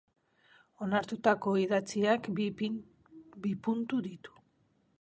Onartutako 0.85 1.53
idatziak 1.65 2.29
bi 2.39 3.55
puntu 3.69 4.01
ditu. 4.09 4.43